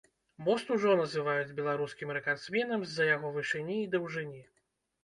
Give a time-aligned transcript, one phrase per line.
[0.45, 4.43] Мост ужо называюць беларускім рэкардсменам з-за яго вышыні і даўжыні.